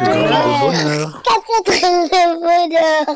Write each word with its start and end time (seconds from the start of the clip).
bonheur. 0.59 1.21
Quatre 1.23 1.63
grammes 1.79 2.07
de 2.07 2.23
bonheur. 2.39 3.15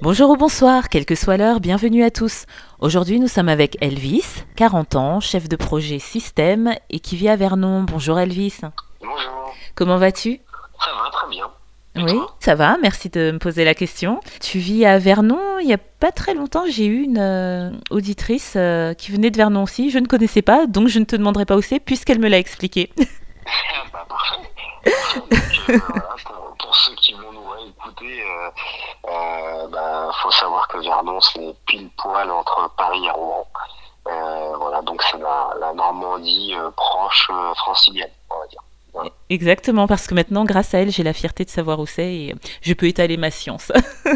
Bonjour 0.00 0.30
ou 0.30 0.36
bonsoir, 0.36 0.88
quelle 0.90 1.04
que 1.04 1.16
soit 1.16 1.36
l'heure, 1.36 1.58
bienvenue 1.58 2.04
à 2.04 2.10
tous. 2.12 2.44
Aujourd'hui, 2.78 3.18
nous 3.18 3.26
sommes 3.26 3.48
avec 3.48 3.76
Elvis, 3.80 4.44
40 4.54 4.94
ans, 4.94 5.18
chef 5.20 5.48
de 5.48 5.56
projet 5.56 5.98
système 5.98 6.72
et 6.90 7.00
qui 7.00 7.16
vit 7.16 7.28
à 7.28 7.34
Vernon. 7.34 7.82
Bonjour 7.82 8.18
Elvis. 8.20 8.60
Bonjour, 9.00 9.54
Comment 9.74 9.96
vas-tu 9.98 10.40
ça 10.80 10.90
va 11.02 11.10
très 11.10 11.28
bien. 11.28 11.46
Oui, 11.96 12.12
toi 12.12 12.34
ça 12.40 12.54
va, 12.54 12.76
merci 12.80 13.08
de 13.08 13.32
me 13.32 13.38
poser 13.38 13.64
la 13.64 13.74
question. 13.74 14.20
Tu 14.40 14.58
vis 14.58 14.84
à 14.86 14.98
Vernon, 14.98 15.58
il 15.60 15.66
n'y 15.66 15.72
a 15.72 15.78
pas 15.78 16.12
très 16.12 16.34
longtemps, 16.34 16.64
j'ai 16.68 16.86
eu 16.86 17.02
une 17.02 17.18
euh, 17.18 17.70
auditrice 17.90 18.54
euh, 18.56 18.94
qui 18.94 19.10
venait 19.10 19.30
de 19.30 19.36
Vernon 19.36 19.64
aussi. 19.64 19.90
Je 19.90 19.98
ne 19.98 20.06
connaissais 20.06 20.42
pas, 20.42 20.66
donc 20.66 20.88
je 20.88 20.98
ne 20.98 21.04
te 21.04 21.16
demanderai 21.16 21.44
pas 21.44 21.56
où 21.56 21.62
c'est 21.62 21.80
puisqu'elle 21.80 22.20
me 22.20 22.28
l'a 22.28 22.38
expliqué. 22.38 22.90
Ah, 22.98 23.84
bah, 23.92 24.06
parfait. 24.08 24.36
Parfait. 24.84 25.20
Donc, 25.20 25.32
euh, 25.70 25.78
voilà, 25.88 26.14
pour, 26.24 26.56
pour 26.58 26.76
ceux 26.76 26.94
qui 26.94 27.14
vont 27.14 27.32
nous 27.32 27.48
réécouter, 27.50 28.22
euh, 28.22 28.50
euh, 29.08 29.68
bah, 29.68 30.10
faut 30.22 30.30
savoir 30.30 30.68
que 30.68 30.78
Vernon, 30.78 31.20
c'est 31.20 31.54
pile 31.66 31.90
poil 31.96 32.30
entre 32.30 32.70
Paris 32.76 33.04
et 33.04 33.10
Rouen. 33.10 33.46
Euh, 34.06 34.56
voilà, 34.56 34.80
donc 34.82 35.02
c'est 35.02 35.18
la, 35.18 35.50
la 35.60 35.74
Normandie 35.74 36.54
euh, 36.54 36.70
proche 36.70 37.28
euh, 37.30 37.54
francilienne, 37.54 38.10
Exactement, 39.30 39.86
parce 39.86 40.06
que 40.06 40.14
maintenant, 40.14 40.44
grâce 40.44 40.74
à 40.74 40.78
elle, 40.78 40.90
j'ai 40.90 41.02
la 41.02 41.12
fierté 41.12 41.44
de 41.44 41.50
savoir 41.50 41.80
où 41.80 41.86
c'est 41.86 42.12
et 42.12 42.34
je 42.62 42.74
peux 42.74 42.86
étaler 42.86 43.16
ma 43.16 43.30
science. 43.30 43.72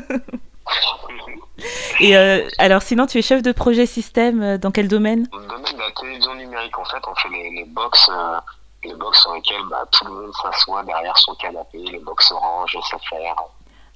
et 2.00 2.16
euh, 2.16 2.48
alors, 2.58 2.82
sinon, 2.82 3.06
tu 3.06 3.18
es 3.18 3.22
chef 3.22 3.42
de 3.42 3.52
projet 3.52 3.86
système 3.86 4.42
euh, 4.42 4.58
dans 4.58 4.70
quel 4.70 4.88
domaine? 4.88 5.28
Dans 5.32 5.38
le 5.38 5.46
domaine 5.46 5.74
de 5.74 5.78
la 5.78 5.90
télévision 5.92 6.34
numérique, 6.34 6.78
en 6.78 6.84
fait, 6.84 7.02
on 7.06 7.14
fait 7.14 7.28
les, 7.30 7.50
les 7.50 7.64
box, 7.64 8.08
euh, 8.10 8.38
les 8.84 8.94
box 8.94 9.20
sur 9.20 9.34
lesquelles 9.34 9.64
bah, 9.70 9.84
tout 9.90 10.04
le 10.06 10.12
monde 10.12 10.32
s'assoit 10.42 10.82
derrière 10.84 11.16
son 11.18 11.34
canapé, 11.34 11.78
les 11.78 11.98
box 11.98 12.30
orange, 12.32 12.76
SFR. 12.88 13.48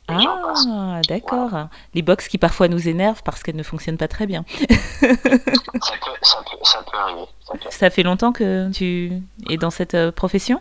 Ah, 0.09 1.01
d'accord. 1.09 1.69
Les 1.95 2.03
box 2.03 2.29
qui 2.29 2.39
parfois 2.39 2.69
nous 2.69 2.89
énervent 2.89 3.23
parce 3.25 3.43
qu'elles 3.43 3.57
ne 3.57 3.63
fonctionnent 3.63 3.97
pas 3.99 4.09
très 4.09 4.27
bien. 4.27 4.45
Ça 5.01 5.09
peut, 5.09 6.11
ça 6.23 6.39
peut, 6.51 6.57
ça 6.63 6.83
peut 6.91 6.97
arriver. 6.99 7.27
Ça 7.45 7.53
peut 7.55 7.69
Ça 7.71 7.91
fait 7.91 8.03
longtemps 8.03 8.33
que 8.33 8.71
tu 8.73 9.21
es 9.49 9.57
dans 9.57 9.71
cette 9.71 9.95
euh, 9.95 10.11
profession? 10.13 10.61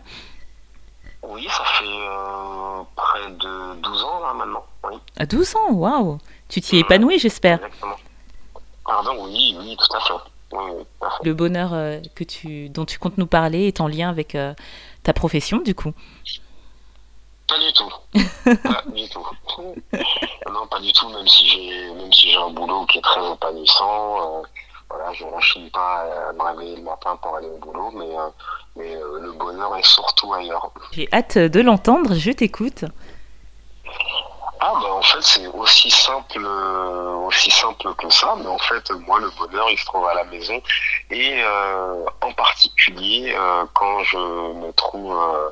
Oui, 1.28 1.46
ça 1.50 1.64
fait 1.64 1.84
euh, 1.84 2.82
près 2.94 3.30
de 3.30 3.80
12 3.80 4.04
ans 4.04 4.20
là 4.20 4.34
maintenant. 4.34 4.64
Oui, 4.84 4.98
À 5.16 5.26
12 5.26 5.56
ans, 5.56 5.72
waouh 5.72 6.18
Tu 6.48 6.60
t'y 6.60 6.76
es 6.76 6.80
épanoui, 6.80 7.18
j'espère. 7.18 7.56
exactement. 7.58 7.96
Pardon, 8.84 9.24
oui, 9.24 9.56
oui, 9.58 9.76
tout 9.76 9.96
à 9.96 10.00
fait. 10.00 10.12
Oui, 10.52 10.64
oui, 10.76 10.84
tout 11.00 11.06
à 11.06 11.10
fait. 11.10 11.24
Le 11.24 11.34
bonheur 11.34 11.70
euh, 11.72 11.98
que 12.14 12.22
tu, 12.22 12.68
dont 12.68 12.84
tu 12.84 12.98
comptes 13.00 13.18
nous 13.18 13.26
parler 13.26 13.66
est 13.66 13.80
en 13.80 13.88
lien 13.88 14.08
avec 14.08 14.34
euh, 14.36 14.54
ta 15.02 15.12
profession, 15.12 15.58
du 15.58 15.74
coup. 15.74 15.92
Pas 17.48 17.58
du 17.58 17.72
tout. 17.72 17.92
pas 18.62 18.82
du 18.88 19.08
tout. 19.08 19.26
non, 20.52 20.66
pas 20.66 20.80
du 20.80 20.92
tout, 20.92 21.08
même 21.10 21.28
si 21.28 21.46
j'ai 21.48 21.90
même 21.94 22.12
si 22.12 22.30
j'ai 22.30 22.36
un 22.36 22.50
boulot 22.50 22.84
qui 22.86 22.98
est 22.98 23.02
très 23.02 23.32
épanouissant. 23.32 24.40
euh, 24.40 24.42
voilà, 24.88 25.12
je 25.14 25.24
n'enchaîne 25.24 25.68
pas 25.70 26.04
à 26.28 26.32
me 26.32 26.42
réveiller 26.42 26.76
le 26.76 26.82
matin 26.82 27.16
pour 27.20 27.34
aller 27.36 27.48
au 27.48 27.58
boulot, 27.58 27.90
mais, 27.92 28.16
euh, 28.16 28.28
mais 28.76 28.94
euh, 28.96 29.18
le 29.20 29.32
bonheur 29.32 29.76
est 29.76 29.86
surtout 29.86 30.32
ailleurs. 30.32 30.70
J'ai 30.92 31.08
hâte 31.12 31.38
de 31.38 31.60
l'entendre, 31.60 32.14
je 32.14 32.30
t'écoute. 32.30 32.84
Ah 34.58 34.72
bah 34.80 34.90
en 34.94 35.02
fait 35.02 35.20
c'est 35.22 35.46
aussi 35.48 35.90
simple 35.90 36.42
euh, 36.42 37.14
aussi 37.26 37.50
simple 37.50 37.94
que 37.94 38.08
ça 38.08 38.34
mais 38.38 38.46
en 38.48 38.58
fait 38.58 38.90
moi 39.06 39.20
le 39.20 39.30
bonheur 39.38 39.68
il 39.70 39.78
se 39.78 39.84
trouve 39.84 40.06
à 40.06 40.14
la 40.14 40.24
maison 40.24 40.60
et 41.10 41.42
euh, 41.42 42.04
en 42.22 42.32
particulier 42.32 43.34
euh, 43.38 43.64
quand 43.74 44.02
je 44.04 44.16
me 44.16 44.72
trouve 44.72 45.12
euh, 45.12 45.34
euh, 45.36 45.50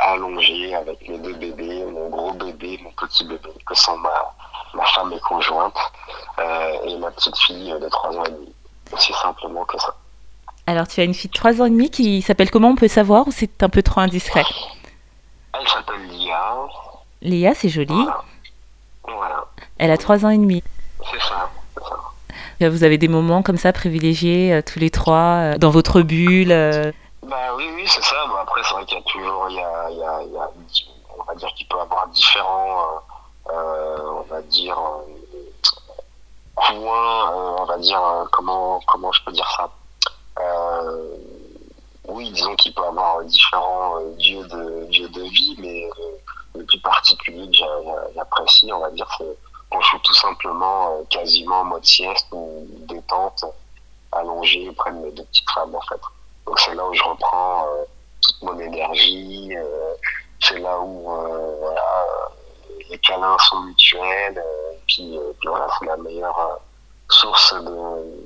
allongé 0.00 0.74
avec 0.74 1.08
mes 1.08 1.18
deux 1.18 1.34
bébés 1.34 1.84
mon 1.84 2.08
gros 2.08 2.32
bébé 2.32 2.78
mon 2.82 2.90
petit 2.92 3.24
bébé 3.24 3.50
que 3.66 3.74
sont 3.74 3.96
ma 3.98 4.34
ma 4.74 4.84
femme 4.86 5.12
et 5.12 5.20
conjointe 5.20 5.76
euh, 6.38 6.72
et 6.84 6.96
ma 6.98 7.10
petite 7.10 7.36
fille 7.38 7.74
de 7.80 7.88
trois 7.88 8.10
ans 8.16 8.24
et 8.24 8.30
demi. 8.30 8.52
Aussi 8.92 9.12
simplement 9.22 9.64
que 9.64 9.78
ça. 9.80 9.94
Alors, 10.68 10.86
tu 10.88 11.00
as 11.00 11.04
une 11.04 11.14
fille 11.14 11.30
de 11.30 11.36
3 11.36 11.60
ans 11.62 11.66
et 11.66 11.70
demi 11.70 11.90
qui 11.90 12.22
s'appelle 12.22 12.50
comment 12.50 12.70
On 12.70 12.74
peut 12.76 12.88
savoir 12.88 13.26
ou 13.28 13.30
c'est 13.32 13.62
un 13.62 13.68
peu 13.68 13.82
trop 13.82 14.00
indiscret? 14.00 14.44
Elle 15.60 15.68
s'appelle 15.68 16.06
Lia. 16.08 16.54
Léa, 17.22 17.54
c'est 17.54 17.68
joli. 17.68 17.94
voilà. 17.94 18.22
Voilà. 19.04 19.44
Elle 19.78 19.90
a 19.92 19.96
3 19.96 20.24
ans 20.24 20.30
et 20.30 20.38
demi. 20.38 20.62
c'est 21.12 21.20
ça 21.20 21.50
Euh, 22.62 22.70
Vous 22.70 22.82
avez 22.84 22.98
des 22.98 23.08
moments 23.08 23.42
comme 23.42 23.56
ça 23.56 23.72
privilégiés, 23.72 24.52
euh, 24.54 24.62
tous 24.62 24.78
les 24.80 24.90
trois, 24.90 25.54
euh, 25.54 25.58
dans 25.58 25.70
votre 25.70 26.02
bulle 26.02 26.50
euh, 26.52 26.90
Bah 27.22 27.36
oui, 27.56 27.64
oui, 27.76 27.84
c'est 27.86 28.02
ça. 28.02 28.16
C'est 28.68 28.74
vrai 28.74 28.84
qu'il 28.86 28.98
y 28.98 29.00
a 29.00 29.04
toujours, 29.04 29.48
on 31.18 31.22
va 31.24 31.34
dire 31.34 31.48
qu'il 31.54 31.68
peut 31.68 31.80
avoir 31.80 32.06
différents, 32.08 32.82
euh, 33.48 33.52
euh, 33.52 34.10
on 34.18 34.22
va 34.22 34.42
dire, 34.42 34.78
euh, 34.78 35.72
coins, 36.54 37.34
on 37.60 37.64
va 37.64 37.78
dire, 37.78 38.00
comment, 38.32 38.80
comment 38.88 39.12
je 39.12 39.22
peux 39.24 39.32
dire 39.32 39.48
ça 39.56 39.70
Oui, 42.08 42.30
disons 42.30 42.54
qu'il 42.56 42.74
peut 42.74 42.84
avoir 42.84 43.22
différents 43.24 44.00
dieux 44.18 44.44
de, 44.46 44.86
de 45.08 45.22
vie, 45.22 45.56
mais 45.58 45.88
le 46.54 46.64
plus 46.64 46.80
particulier 46.80 47.46
que 47.48 47.52
j'a- 47.56 48.12
j'apprécie, 48.14 48.72
on 48.72 48.80
va 48.80 48.90
dire, 48.90 49.08
c'est 49.18 49.36
je 49.78 49.86
suis 49.88 50.00
tout 50.00 50.14
simplement 50.14 51.02
quasiment 51.10 51.60
en 51.60 51.64
mode 51.64 51.84
sieste 51.84 52.26
ou 52.32 52.66
détente, 52.88 53.44
allongé 54.12 54.72
près 54.72 54.90
de 54.92 54.96
mes 54.98 55.10
deux 55.12 55.24
petites 55.24 55.50
femmes, 55.50 55.74
en 55.74 55.80
fait. 55.82 56.00
Donc 56.46 56.58
c'est 56.60 56.74
là 56.74 56.86
où 56.86 56.94
je 56.94 57.02
reprends 57.02 57.66
euh, 57.66 57.84
euh, 58.82 59.94
c'est 60.40 60.58
là 60.58 60.78
où 60.80 61.10
euh, 61.10 61.56
voilà, 61.60 61.80
euh, 61.80 62.74
les 62.90 62.98
câlins 62.98 63.36
sont 63.48 63.60
mutuels. 63.62 64.36
et 64.36 64.78
puis, 64.86 65.18
puis 65.38 65.48
voilà, 65.48 65.66
c'est 65.78 65.86
la 65.86 65.96
meilleure 65.96 66.60
source 67.08 67.54
de, 67.54 68.24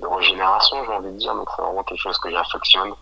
de 0.00 0.06
régénération, 0.06 0.84
j'ai 0.84 0.92
envie 0.92 1.12
de 1.12 1.18
dire. 1.18 1.34
Donc 1.34 1.48
c'est 1.54 1.62
vraiment 1.62 1.82
quelque 1.84 2.02
chose 2.02 2.18
que 2.18 2.30
j'affectionne. 2.30 2.92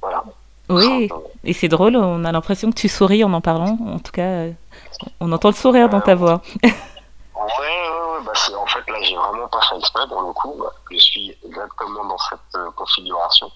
Voilà. 0.00 0.24
Oui, 0.70 1.08
et 1.44 1.54
c'est 1.54 1.68
drôle, 1.68 1.96
on 1.96 2.24
a 2.24 2.32
l'impression 2.32 2.70
que 2.70 2.76
tu 2.76 2.88
souris 2.88 3.24
en 3.24 3.32
en 3.32 3.40
parlant. 3.40 3.78
En 3.86 3.98
tout 3.98 4.12
cas, 4.12 4.48
on 5.18 5.32
entend 5.32 5.48
le 5.48 5.54
sourire 5.54 5.88
dans 5.88 6.00
ta 6.00 6.14
voix. 6.14 6.42
Ouais, 7.38 7.44
ouais, 7.44 8.18
ouais, 8.18 8.24
bah 8.24 8.32
en 8.58 8.66
fait 8.66 8.90
là 8.90 9.00
j'ai 9.00 9.14
vraiment 9.14 9.46
pas 9.46 9.60
fait 9.68 9.76
exprès 9.78 10.06
pour 10.08 10.22
le 10.22 10.32
coup. 10.32 10.56
Bah, 10.58 10.72
je 10.90 10.98
suis 10.98 11.36
exactement 11.44 12.04
dans 12.04 12.18
cette 12.18 12.40
euh, 12.56 12.70
configuration. 12.72 13.50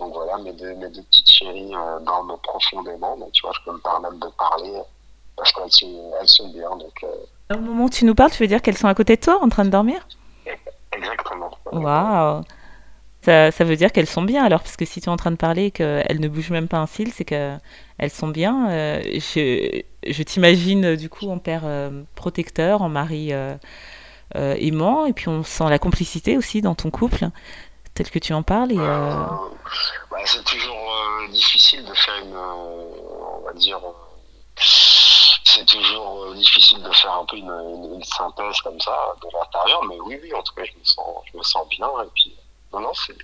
Donc 0.00 0.12
voilà, 0.14 0.38
mes 0.38 0.52
deux, 0.52 0.74
mes 0.74 0.88
deux 0.88 1.02
petites 1.02 1.30
chéries 1.30 1.74
euh, 1.74 2.00
dorment 2.00 2.36
profondément. 2.42 3.16
Donc 3.16 3.32
tu 3.32 3.42
vois, 3.42 3.52
je 3.52 3.60
peux 3.64 3.72
me 3.72 3.80
permettre 3.80 4.18
de 4.18 4.28
parler 4.36 4.72
parce 5.36 5.52
qu'elles 5.52 5.70
sont, 5.70 6.12
elles 6.20 6.28
sont 6.28 6.48
bien. 6.48 6.70
Donc 6.70 7.04
euh, 7.04 7.54
Au 7.54 7.58
moment 7.58 7.84
où 7.84 7.90
tu 7.90 8.04
nous 8.04 8.14
parles, 8.14 8.32
tu 8.32 8.42
veux 8.42 8.48
dire 8.48 8.62
qu'elles 8.62 8.78
sont 8.78 8.88
à 8.88 8.94
côté 8.94 9.16
de 9.16 9.20
toi 9.20 9.38
en 9.40 9.48
train 9.48 9.64
de 9.64 9.70
dormir? 9.70 10.06
Exactement. 10.92 11.50
Waouh 11.70 12.42
ça, 13.22 13.50
ça 13.50 13.64
veut 13.64 13.76
dire 13.76 13.92
qu'elles 13.92 14.06
sont 14.06 14.22
bien 14.22 14.44
alors, 14.44 14.60
parce 14.60 14.76
que 14.76 14.84
si 14.84 15.00
tu 15.00 15.06
es 15.06 15.12
en 15.12 15.16
train 15.16 15.30
de 15.30 15.36
parler 15.36 15.66
et 15.66 15.70
qu'elles 15.70 16.20
ne 16.20 16.28
bougent 16.28 16.50
même 16.50 16.68
pas 16.68 16.78
un 16.78 16.86
cil, 16.86 17.12
c'est 17.12 17.24
qu'elles 17.24 17.60
sont 18.10 18.28
bien. 18.28 18.70
Euh, 18.70 19.02
je 19.14 19.82
je 20.06 20.22
t'imagine 20.22 20.96
du 20.96 21.10
coup 21.10 21.28
en 21.28 21.38
père 21.38 21.62
euh, 21.64 22.02
protecteur, 22.14 22.80
en 22.80 22.88
mari 22.88 23.32
euh, 23.32 23.56
aimant, 24.34 25.04
et 25.04 25.12
puis 25.12 25.28
on 25.28 25.42
sent 25.42 25.68
la 25.68 25.78
complicité 25.78 26.38
aussi 26.38 26.62
dans 26.62 26.74
ton 26.74 26.90
couple, 26.90 27.28
tel 28.00 28.10
que 28.10 28.18
tu 28.18 28.32
en 28.32 28.42
parles. 28.42 28.72
Et, 28.72 28.78
euh, 28.78 29.26
bah, 30.10 30.18
c'est 30.24 30.44
toujours 30.44 30.94
euh, 30.94 31.28
difficile 31.28 31.84
de 31.84 31.92
faire 31.92 32.16
une, 32.24 32.34
euh, 32.34 33.40
on 33.40 33.44
va 33.44 33.52
dire, 33.52 33.78
c'est 34.56 35.66
toujours 35.66 36.34
difficile 36.34 36.82
de 36.82 36.90
faire 36.92 37.12
un 37.12 37.26
peu 37.26 37.36
une 37.36 38.02
synthèse 38.04 38.58
comme 38.62 38.80
ça 38.80 38.96
de 39.22 39.28
l'intérieur, 39.36 39.84
mais 39.84 40.00
oui, 40.00 40.18
oui, 40.22 40.32
en 40.32 40.42
tout 40.42 40.54
cas, 40.54 40.64
je 40.64 40.72
me 40.78 40.84
sens, 40.84 41.06
je 41.30 41.36
me 41.36 41.42
sens 41.42 41.68
bien 41.68 41.88
et 42.02 42.08
puis 42.14 42.34
non, 42.72 42.80
non, 42.80 42.92
c'est, 42.94 43.16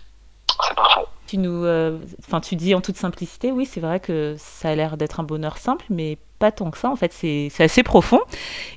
c'est 0.66 0.74
parfait. 0.74 1.02
Tu 1.26 1.38
nous, 1.38 1.64
euh, 1.64 1.98
enfin, 2.24 2.40
tu 2.40 2.54
dis 2.54 2.74
en 2.74 2.80
toute 2.80 2.96
simplicité, 2.96 3.50
oui, 3.50 3.66
c'est 3.66 3.80
vrai 3.80 3.98
que 3.98 4.36
ça 4.38 4.68
a 4.68 4.74
l'air 4.74 4.96
d'être 4.96 5.18
un 5.18 5.24
bonheur 5.24 5.58
simple, 5.58 5.84
mais 5.90 6.18
pas 6.38 6.52
tant 6.52 6.70
que 6.70 6.78
ça. 6.78 6.88
En 6.88 6.96
fait, 6.96 7.12
c'est 7.12 7.50
assez 7.58 7.82
profond. 7.82 8.20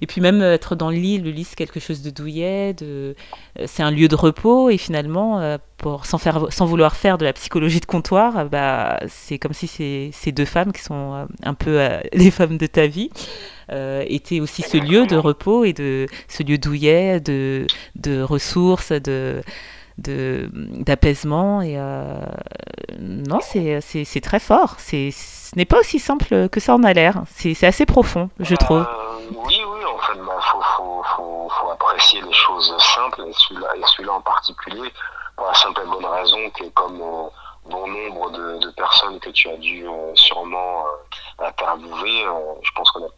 Et 0.02 0.08
puis 0.08 0.20
même 0.20 0.42
euh, 0.42 0.56
être 0.56 0.76
dans 0.76 0.90
le 0.90 0.96
lit, 0.96 1.20
le 1.20 1.30
lit 1.30 1.44
c'est 1.44 1.56
quelque 1.56 1.80
chose 1.80 2.02
de 2.02 2.10
douillet, 2.10 2.74
de, 2.74 3.16
euh, 3.60 3.66
c'est 3.68 3.84
un 3.84 3.92
lieu 3.92 4.08
de 4.08 4.16
repos. 4.16 4.70
Et 4.70 4.78
finalement, 4.78 5.58
pour 5.78 6.06
sans 6.06 6.18
faire, 6.18 6.48
sans 6.50 6.66
vouloir 6.66 6.96
faire 6.96 7.18
de 7.20 7.26
la 7.26 7.34
psychologie 7.34 7.82
de 7.82 7.86
comptoir, 7.86 8.46
bah, 8.50 9.00
c'est 9.08 9.38
comme 9.38 9.54
si 9.54 9.68
ces, 9.68 10.10
ces 10.14 10.32
deux 10.32 10.46
femmes 10.46 10.72
qui 10.72 10.82
sont 10.82 11.28
un 11.44 11.54
peu 11.54 11.80
les 12.14 12.32
femmes 12.32 12.58
de 12.58 12.66
ta 12.66 12.88
vie 12.88 13.12
euh, 13.72 14.04
étaient 14.08 14.40
aussi 14.40 14.64
ce 14.64 14.78
lieu 14.78 15.06
de 15.06 15.16
repos 15.16 15.64
et 15.64 15.74
de 15.74 16.08
ce 16.28 16.42
lieu 16.42 16.58
douillet, 16.58 17.20
de, 17.20 17.68
de 17.96 18.22
ressources, 18.22 18.92
de 18.92 19.42
de 20.00 20.50
d'apaisement 20.54 21.62
et 21.62 21.76
euh, 21.78 22.20
non 23.00 23.40
c'est 23.42 23.82
c'est 23.82 24.22
très 24.22 24.40
fort. 24.40 24.76
C'est 24.78 25.12
ce 25.12 25.56
n'est 25.56 25.66
pas 25.66 25.80
aussi 25.80 26.00
simple 26.00 26.50
que 26.50 26.60
ça 26.60 26.76
en 26.76 26.84
a 26.84 26.94
l'air. 26.94 27.24
C'est 27.36 27.64
assez 27.64 27.86
profond 27.86 28.30
je 28.40 28.56
trouve. 28.56 28.80
euh, 28.80 29.30
oui 29.46 29.62
oui 29.68 29.86
en 29.86 29.98
fait 30.00 30.20
bah, 30.20 30.40
faut, 30.42 30.62
faut, 30.62 31.04
faut, 31.16 31.50
faut, 31.50 31.70
apprécier 31.72 32.22
les 32.22 32.34
choses 32.34 32.76
simples 32.96 33.24
et 33.28 33.34
celui-là 33.34 33.70
celui 33.88 34.10
en 34.10 34.22
particulier 34.22 34.92
pour 35.36 35.48
la 35.48 35.54
simple 35.54 35.82
et 35.84 35.88
bonne 35.90 36.06
raison 36.06 36.50
que 36.52 36.66
comme 36.70 37.02
euh, 37.02 37.28
bon 37.70 37.88
nombre 37.88 38.32
de, 38.32 38.60
de, 38.60 38.70
personnes 38.72 39.20
que 39.20 39.30
tu 39.30 39.50
as 39.50 39.58
dû 39.58 39.88
euh, 39.88 40.12
sûrement 40.16 40.84
interviewer 41.40 42.26
je 42.62 42.72
pense 42.76 42.92
qu'on 42.92 43.06
a 43.06 43.10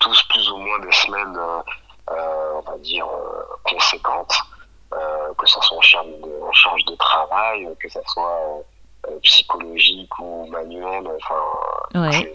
tous 0.00 0.22
plus 0.30 0.50
ou 0.50 0.56
moins 0.58 0.78
des 0.80 0.92
semaines 0.92 1.38
on 2.08 2.60
va 2.70 2.78
dire 2.78 3.06
conséquentes 3.64 4.34
que 5.38 5.46
ce 5.48 5.60
soit 5.60 5.76
en 5.76 5.80
charge, 5.80 6.06
de, 6.06 6.42
en 6.42 6.52
charge 6.52 6.84
de 6.84 6.94
travail, 6.96 7.68
que 7.80 7.88
ce 7.88 8.00
soit 8.06 8.64
euh, 9.08 9.18
psychologique 9.22 10.18
ou 10.18 10.46
manuel. 10.46 11.08
Enfin, 11.16 12.00
ouais. 12.00 12.32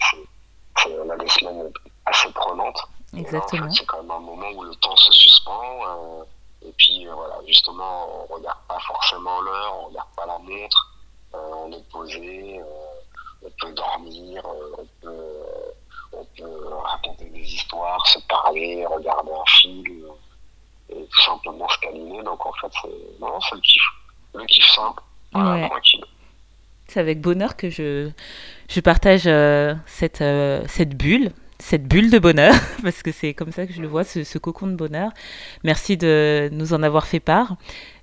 on 1.02 1.10
a 1.10 1.18
des 1.18 1.30
semaines 1.30 1.72
assez 2.06 2.30
prenantes. 2.32 2.82
Exactement. 3.16 3.66
En 3.66 3.70
fait, 3.70 3.76
c'est 3.76 3.86
quand 3.86 4.02
même 4.02 4.12
un 4.12 4.20
moment 4.20 4.50
où 4.56 4.64
le 4.64 4.76
temps 4.76 4.96
se 4.96 5.12
suspend. 5.12 5.64
Euh, 5.88 6.24
et 6.66 6.74
puis 6.78 7.06
voilà, 7.06 7.36
justement, 7.48 8.26
on 8.30 8.34
regarde 8.34 8.60
pas 8.68 8.80
forcément 8.80 9.40
l'heure, 9.42 9.80
on 9.82 9.88
regarde 9.88 10.10
pas 10.18 10.26
la 10.26 10.38
montre, 10.40 10.98
on 11.34 11.72
est 11.72 11.90
posé, 11.90 12.60
on 13.44 13.50
peut 13.62 13.72
dormir, 13.74 14.44
on 14.78 14.86
peut, 15.02 15.44
on 16.12 16.26
peut 16.38 16.74
raconter 16.84 17.26
des 17.26 17.42
histoires, 17.42 18.06
se 18.08 18.20
parler, 18.28 18.86
regarder 18.86 19.32
un 19.32 19.46
film 19.62 20.08
et 20.90 21.06
tout 21.06 21.22
simplement 21.22 21.68
se 21.70 21.80
câliner. 22.62 23.00
Donc 23.20 23.34
en 23.34 23.40
fait, 23.42 23.48
c'est 23.50 23.56
le 23.56 23.62
kiff. 23.62 23.84
Le 24.36 24.46
kiff 24.46 24.66
simple, 24.66 25.04
ouais. 25.36 25.68
tranquille. 25.68 26.04
C'est 26.88 27.00
avec 27.00 27.20
bonheur 27.20 27.58
que 27.58 27.70
je, 27.70 28.10
je 28.70 28.80
partage 28.80 29.24
euh, 29.26 29.76
cette, 29.86 30.22
euh, 30.22 30.64
cette 30.68 30.96
bulle 30.96 31.32
cette 31.60 31.88
bulle 31.88 32.12
de 32.12 32.20
bonheur, 32.20 32.54
parce 32.84 33.02
que 33.02 33.12
c'est 33.12 33.34
comme 33.34 33.52
ça 33.52 33.66
que 33.66 33.74
je 33.74 33.82
le 33.82 33.88
vois, 33.88 34.04
ce, 34.04 34.38
cocon 34.38 34.68
de 34.68 34.76
bonheur. 34.76 35.12
Merci 35.64 35.98
de 35.98 36.50
nous 36.52 36.74
en 36.74 36.84
avoir 36.84 37.08
fait 37.08 37.20
part. 37.20 37.56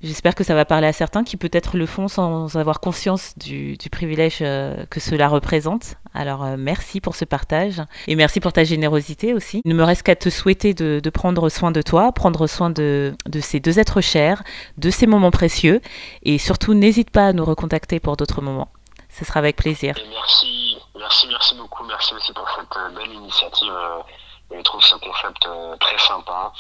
J'espère 0.03 0.35
que 0.35 0.45
ça 0.45 0.55
va 0.55 0.65
parler 0.65 0.87
à 0.87 0.93
certains 0.93 1.25
qui 1.25 1.37
peut-être 1.37 1.77
le 1.77 1.87
font 1.87 2.09
sans 2.09 2.57
avoir 2.57 2.81
conscience 2.81 3.35
du, 3.39 3.77
privilège 3.91 4.39
euh, 4.41 4.85
que 4.91 5.01
cela 5.01 5.29
représente. 5.29 5.95
Alors 6.13 6.45
euh, 6.45 6.57
merci 6.59 7.01
pour 7.01 7.17
ce 7.17 7.25
partage 7.25 7.83
et 8.07 8.17
merci 8.17 8.41
pour 8.41 8.53
ta 8.53 8.65
générosité 8.65 9.33
aussi. 9.33 9.63
Il 9.65 9.71
ne 9.71 9.75
me 9.75 9.85
reste 9.85 10.03
qu'à 10.03 10.17
te 10.17 10.29
souhaiter 10.29 10.75
de, 10.75 11.01
prendre 11.11 11.49
soin 11.49 11.71
de 11.71 11.81
toi, 11.81 12.13
prendre 12.13 12.47
soin 12.47 12.71
de, 12.71 13.15
de 13.27 13.41
ces 13.41 13.61
deux 13.61 13.79
êtres 13.79 14.01
chers, 14.01 14.43
de 14.79 14.91
ces 14.91 15.07
moments 15.07 15.31
précieux 15.31 15.81
et 16.23 16.39
surtout 16.39 16.75
n'hésite 16.75 17.11
pas 17.11 17.29
à 17.29 17.33
nous 17.33 17.45
recontacter 17.45 18.01
pour 18.01 18.17
d'autres 18.17 18.43
moments. 18.43 18.69
Ce 19.17 19.25
sera 19.25 19.39
avec 19.39 19.57
plaisir. 19.57 19.95
merci, 20.11 20.64
merci, 21.05 21.29
merci 21.29 21.55
beaucoup. 21.57 21.85
Merci 21.85 22.15
aussi 22.15 22.33
pour 22.33 22.49
cette 22.51 22.77
euh, 22.77 22.89
belle 22.97 23.13
initiative. 23.13 23.73
Euh, 23.73 24.01
je 24.55 24.61
trouve 24.63 24.83
ce 24.83 24.97
concept 24.97 25.47
euh, 25.47 25.77
très 25.77 25.99
sympa. 25.99 26.53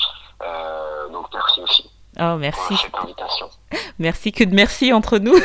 donc 1.11 1.26
merci 1.32 1.61
aussi. 1.62 1.91
Oh, 2.20 2.37
merci. 2.38 2.69
Pour 2.69 2.79
cette 2.79 2.94
invitation. 2.94 3.49
Merci, 3.99 4.31
que 4.31 4.44
de 4.44 4.55
merci 4.55 4.93
entre 4.93 5.19
nous. 5.19 5.35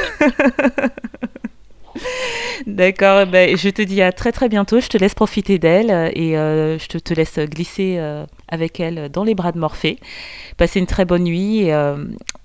D'accord, 2.68 3.26
ben, 3.26 3.58
je 3.58 3.70
te 3.70 3.82
dis 3.82 4.04
à 4.04 4.12
très 4.12 4.32
très 4.32 4.50
bientôt. 4.50 4.80
Je 4.80 4.88
te 4.88 4.98
laisse 4.98 5.16
profiter 5.16 5.58
d'elle 5.58 5.90
et 6.14 6.34
je 6.34 6.88
te, 6.88 7.00
te, 7.00 7.14
laisse 7.16 7.40
glisser 7.40 8.00
avec 8.48 8.80
elle 8.80 9.10
dans 9.10 9.24
les 9.24 9.34
bras 9.34 9.52
de 9.52 9.58
Morphée. 9.58 10.00
Passez 10.58 10.80
une 10.80 10.86
très 10.86 11.06
bonne 11.06 11.24
nuit 11.24 11.64
et 11.64 11.74
à, 11.74 11.96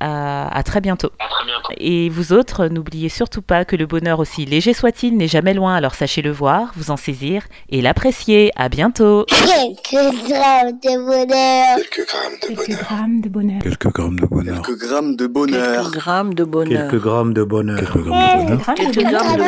à, 0.00 0.62
très 0.62 0.80
bientôt. 0.80 1.10
À 1.18 1.28
très 1.28 1.43
bientôt. 1.43 1.43
Et 1.78 2.08
vous 2.08 2.32
autres, 2.32 2.66
n'oubliez 2.68 3.08
surtout 3.08 3.42
pas 3.42 3.64
que 3.64 3.76
le 3.76 3.86
bonheur, 3.86 4.20
aussi 4.20 4.44
léger 4.44 4.72
soit-il, 4.74 5.16
n'est 5.16 5.28
jamais 5.28 5.54
loin. 5.54 5.74
Alors 5.74 5.94
sachez 5.94 6.22
le 6.22 6.30
voir, 6.30 6.72
vous 6.76 6.90
en 6.90 6.96
saisir 6.96 7.42
et 7.68 7.80
l'apprécier. 7.80 8.50
À 8.56 8.68
bientôt. 8.68 9.26
Quelques 9.28 10.28
grammes 10.28 10.80
de 10.80 10.96
bonheur. 11.04 11.76
Quelques 11.76 12.06
grammes 12.06 13.20
de 13.20 13.28
bonheur. 13.28 13.62
Quelques 13.62 13.88
grammes 13.88 14.06
de 14.06 14.26
bonheur. 14.26 14.62
Quelques 14.62 14.78
grammes 14.78 15.16
de 15.16 15.26
bonheur. 15.26 15.60
Quelques 15.60 15.96
grammes 15.96 16.34
de 16.34 16.46
bonheur. 16.46 16.88
Quelques 16.90 17.02
grammes 17.02 17.34
de 17.34 17.44
bonheur. 17.44 17.78
Quelques 17.80 18.04
grammes 18.04 18.24
de 18.24 18.24
bonheur. 18.24 18.74
Quelques 18.74 19.04
grammes 19.04 19.36
de 19.36 19.42